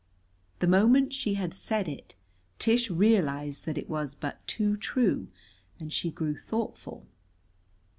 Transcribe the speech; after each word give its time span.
The 0.61 0.67
moment 0.67 1.13
she 1.13 1.35
had 1.35 1.53
said 1.53 1.87
it, 1.87 2.15
Tish 2.57 2.89
realized 2.89 3.65
that 3.67 3.77
it 3.77 3.87
was 3.87 4.15
but 4.15 4.47
too 4.47 4.75
true, 4.75 5.27
and 5.79 5.93
she 5.93 6.09
grew 6.09 6.35
thoughtful. 6.35 7.05